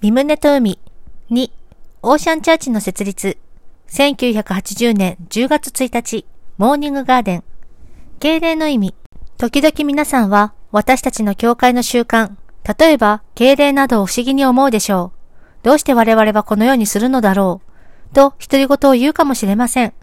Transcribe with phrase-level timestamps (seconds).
[0.00, 0.78] ミムネと海。
[1.32, 1.50] 2、
[2.02, 3.36] オーシャンチャーチの設立。
[3.88, 6.24] 1980年10月1日、
[6.56, 7.44] モーニングガーデン。
[8.20, 8.94] 敬礼の意味。
[9.38, 12.36] 時々皆さんは私たちの教会の習慣、
[12.78, 15.64] 例えば敬礼などを不思議に思うでしょう。
[15.64, 17.60] どうして我々はこのようにするのだろ
[18.12, 18.14] う。
[18.14, 19.94] と独り言を言うかもしれません。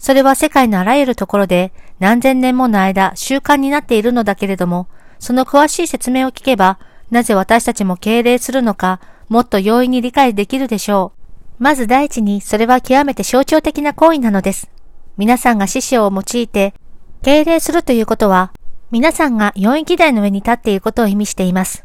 [0.00, 4.88] それは世界のあらゆるところで何千年もの間習慣になっているのだけれども、
[5.20, 6.80] その詳しい説明を聞けば、
[7.12, 8.98] なぜ私たちも敬礼するのか、
[9.28, 11.12] もっと容易に理解できるでしょ
[11.58, 11.62] う。
[11.62, 14.70] まず第一に、それは極めて象徴的な行為なのです。
[15.16, 16.74] 皆さんが師匠を用いて、
[17.22, 18.52] 敬礼するということは、
[18.90, 21.84] 皆さんが四域台の上に立っていることを意味しています。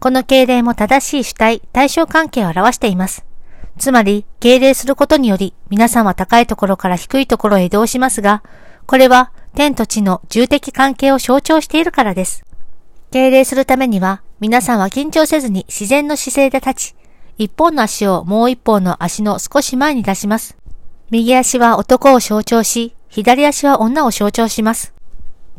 [0.00, 3.24] この敬礼も正しい主体、対象関係を表しています。
[3.78, 8.42] つまり、敬礼することにより、皆さんは高いところから低いところへ移動しますが、
[8.86, 12.44] これは天と地の重的関係を象徴しているからです。
[13.12, 16.96] 敬礼するためには、皆さんは緊張せずに自然の姿勢で立ち、
[17.38, 20.56] 一本の足をもう一本の足の少し前に出します。
[21.10, 24.94] 右足は男を象徴し、左足は女を象徴します。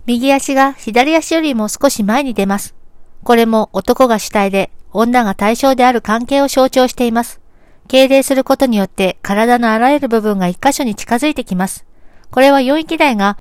[0.06, 2.76] 右足が左足よりも少し前に出ます。
[3.24, 7.40] これも男が主体で、女が対象である関係を象徴しています。
[7.88, 11.86] 敬礼することによって体のあらゆる部分が一箇所に近づいてきます。
[12.32, 13.38] これは四域台が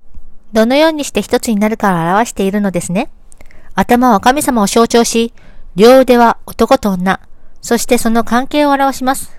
[0.52, 3.10] どのようにして一つになるかを表しているのですね。
[3.74, 5.32] 頭は神様を象徴し、
[5.74, 7.20] 両腕は男と女、
[7.60, 9.32] そしてその関係を表します。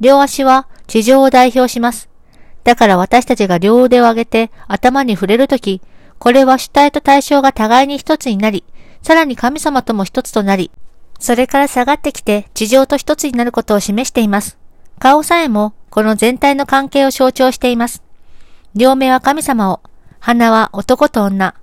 [0.00, 2.08] 両足は地上を代表します。
[2.64, 5.80] だから私たちが両腕を上げて頭に触れるとき、
[6.18, 8.64] これは主体と対象が互いに一つになり、
[9.02, 10.70] さらに神様とも一つとなり、
[11.18, 14.58] それから下がってきて地上と一つになることを示しています。
[14.98, 18.02] 顔さえもこの全体の関係を象徴しています。
[18.74, 19.80] 両目は神様を、
[20.20, 21.54] 鼻は男と女、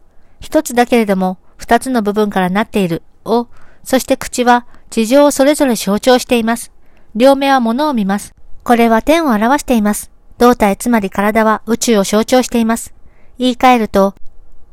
[0.41, 3.47] 一つだけれども二つの部分からなっているを、
[3.83, 6.71] そして口は地上をそれぞれ象徴しています。
[7.15, 8.33] 両目は物を見ます。
[8.63, 10.11] これは天を表しています。
[10.37, 12.93] 胴体つまり体は宇宙を象徴しています。
[13.37, 14.15] 言い換えると、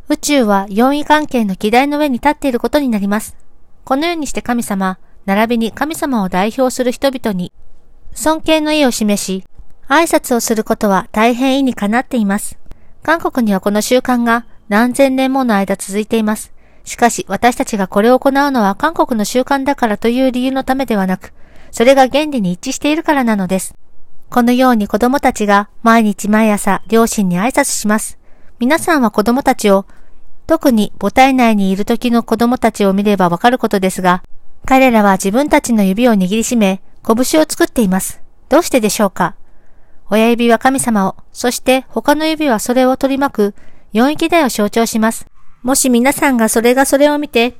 [0.09, 3.37] 宇宙は四位関係の議題の上に立っていることになります。
[3.84, 7.53] このようにして神様、並びに神様を代表する人々に、
[8.12, 9.44] 尊敬の意を示し、
[9.88, 12.59] 挨拶をすることは大変意にかなっています。
[13.03, 16.53] 韓国にはこの習慣が何千年もの間続いています。
[16.84, 21.32] しかし私たちがこれを行うのは韓国の習慣だからという理由のためではなく、
[21.70, 23.75] それが原理に一致しているからなのです。
[24.31, 28.19] このように子供たちが毎日毎朝両親に挨拶します。
[28.59, 29.87] 皆さんは子供たちを、
[30.47, 34.22] 特に母体内にいる時の子供たちを見ればわかることですが、
[34.65, 38.22] 彼らは自分たちの指を握りしめ、拳を作っています。
[38.48, 39.34] どうしてでしょうか？
[40.10, 43.54] 親指は神様を、そして他の指はそれを取り巻く
[43.92, 45.26] 四域台を象徴します。
[45.62, 47.55] もし皆さんがそれがそれを見て、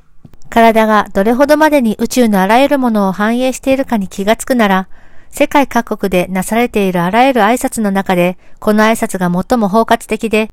[0.49, 4.89] 体がどれほどまでに宇宙のあらゆるものを反映しているかに気がつくなら、
[5.29, 10.49] 世界各国でなされているあらゆる挨拶の中で、この挨拶が最も包括的で、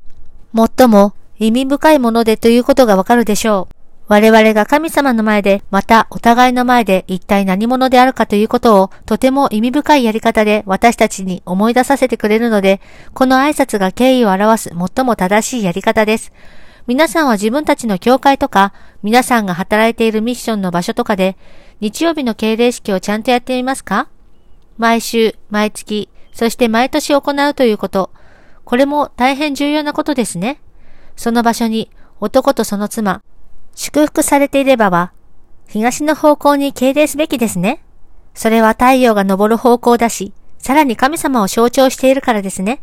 [0.54, 3.74] 最も意味深いものでということがわかるでしょう。
[4.06, 12.80] 我々が神様の前で、またお互いの前で一体何者であるかということをとても意味深いやり方で私たちに思い出させてくれるので、
[13.12, 16.32] この挨拶が敬意を表す最も正しいやり方です。
[16.90, 18.72] 皆さんは自分たちの教会とか、
[19.04, 21.36] 皆さんが働いているミッションの場所とかで、
[21.78, 24.08] 日曜日の敬礼式をちゃんとやってみますか？
[24.76, 28.10] 毎週、毎月、そして毎年行うということ。
[28.64, 30.60] これも大変重要なことですね。
[31.14, 33.22] その場所に男とその妻、
[33.76, 35.12] 祝福されていればは、
[35.68, 37.84] 東の方向に敬礼すべきですね。
[38.34, 42.82] それは太陽が昇る方向だし、さらに神様を象徴しているからですね。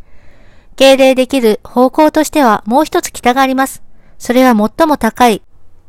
[0.78, 3.84] 敬礼できる方向としてはもう一つ北があります。
[4.18, 5.42] それは最も高い、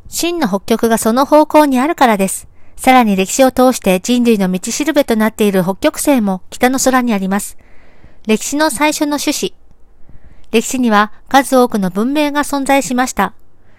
[0.09, 2.49] 真の北極がその方向にあるからです。
[2.77, 7.59] さらに歴史を通して人類の道しるべとなっている北極星も北の空にあります。
[8.27, 9.55] 歴史の最初の趣旨。
[10.53, 13.35] 歴史には数多くの文明が存在しました。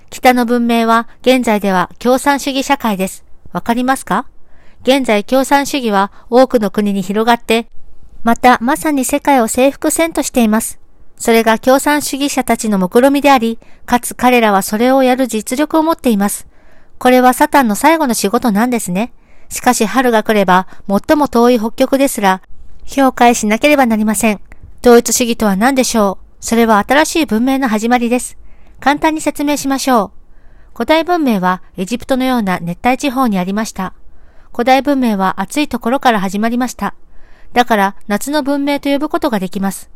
[0.09, 3.23] 北の文明は現在では共産主義社会です。
[3.53, 4.27] わかりますか？
[4.81, 7.67] 現在共産主義は多くの国に広がって、
[8.23, 10.79] またまさに世界を征服せんとしています。
[11.19, 16.47] それが共産主義者たちの目論みであり、かつ彼らはそれをやる実力を持っています。
[16.97, 19.13] これはサタンの最後の仕事なんですね。
[19.49, 22.41] しかし春が来れば、最も遠い北極ですら、
[22.85, 24.41] 評価しなければなりません。
[24.81, 28.37] 統一主義とは何でしょうそれは新しい文明の始まりです。
[28.79, 30.11] 簡単に説明しましょう。
[30.73, 33.93] 古代文明はエジプトのような熱帯地方にありました。
[34.53, 36.95] 古代文明は暑いところから始まりました。
[37.51, 39.89] だから夏の文明と呼ぶことができます。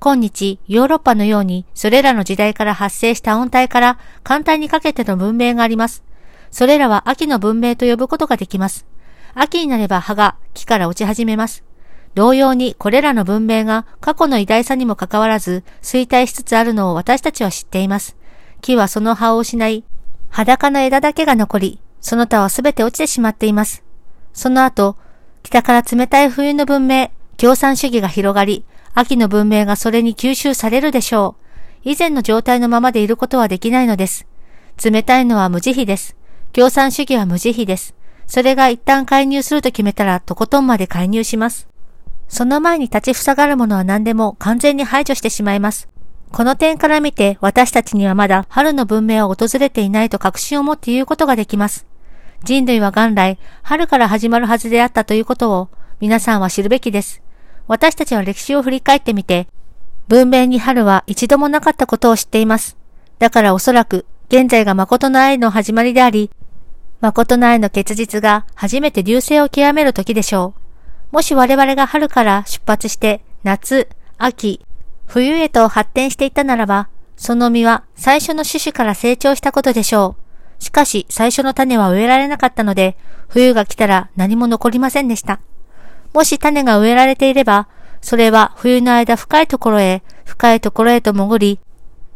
[0.00, 6.04] 今日、ヨーロッパのように、それらの時代から発生した温帯から簡単にかけての文明があります。
[6.50, 8.86] それらは秋の文明と呼ぶことができます。
[9.34, 11.64] 秋になれば葉が木から落ち始めます。
[12.14, 18.16] 同様にこれらの文明が過去の偉大さにもかかわらず衰退しつつあるのを私たちは知っています。
[18.60, 19.84] 木はその葉を失い、
[20.30, 23.82] 裸の枝だけが残り、その他はすべて落ちてしまっています。
[24.32, 24.96] その後、
[25.42, 28.64] 北から冷たい冬の文明、共産主義が広がり、
[28.94, 31.36] 秋の文明がそれに吸収されるでしょ
[31.84, 31.90] う。
[31.90, 34.26] 以前の状態のままでいることはできないのです。
[34.82, 36.16] 冷たいのは無慈悲です。
[36.52, 37.94] 共産主義は無慈悲です。
[38.26, 41.68] それが一旦介入すると決めたらとことんまで介入します。
[42.28, 45.88] その前に立ちふさがるものは何でも完全に排除してしまいます。
[46.30, 51.86] この点から見て私たちにはまだ春の文明は訪れていないと確信を持って言うことができます。
[52.44, 55.68] 人類は元来春から始まるはずであったということを
[56.00, 57.23] 皆さんは知るべきです。
[57.66, 59.48] 私たちは歴史を振り返ってみて、
[60.08, 62.76] 文明に春は一度もなかったことを知っています。
[63.18, 66.30] だからおそらく現在が誠の愛の始まりであり、
[67.00, 70.54] 誠の愛の結実が初めて流星を極める時でしょ
[71.12, 71.14] う。
[71.14, 73.88] もし我々が春から出発して夏、
[74.18, 74.60] 秋、
[75.06, 80.62] 冬へと発展していったならば、その実は最初の種子から成長したことでしょう。
[80.62, 82.96] しかし最初の種は植えられなかったので、
[83.28, 85.40] 冬が来たら何も残りませんでした。
[86.14, 87.68] もし種が植えられていれば、
[88.00, 91.60] それは冬の間深いところへ、深いところへと潜り、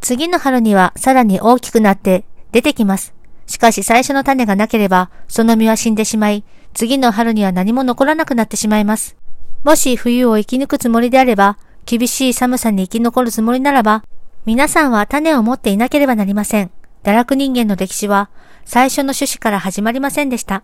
[0.01, 3.13] 次の春にはさらに大きくなって出てきます。
[3.47, 9.17] しかし最初の種がなければ、その実は死んでしまい、次の春には何も残らなくなってしまいます。
[9.65, 14.05] もし冬を生き抜くつもりであれば、厳しい寒さに生き残るつもりならば、
[14.47, 16.71] 皆さんは種を持っていなければなりません。
[17.03, 18.31] 堕落人間の歴史は、
[18.65, 20.63] 最初の種子から始まりませんでした。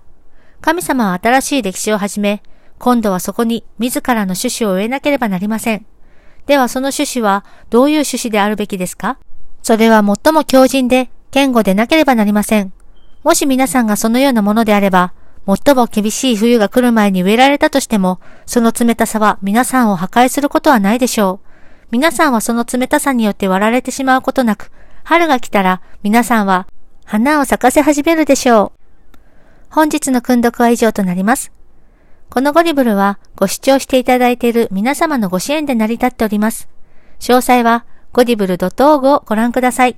[0.60, 2.42] 神様は新しい歴史を始め、
[2.84, 5.86] 今度はそこに自らの種子を植えなければなりません。
[6.44, 9.16] ではその種子はどういう種子であるべきですか？
[9.62, 12.74] それは最も強靭で、堅固でなければなりません。
[13.22, 15.14] もし皆さんがそのようなものであれば、
[15.46, 21.86] 最も厳しい冬が来る前に植えられたとしても、その冷たさは皆さんを破壊することはないでしょう。
[21.90, 24.70] 皆さんはその冷たさによって割られてしまうことなく、
[25.04, 26.68] 春が来たら皆さんは
[27.06, 28.78] 花を咲かせ始めるでしょう。
[29.70, 31.50] 本日の訓読は以上となります。
[32.34, 36.68] このゴリブルはご視聴していただいている皆様のご支援で成り立っております。
[37.20, 39.96] 詳細はゴディブル .org をご覧ください。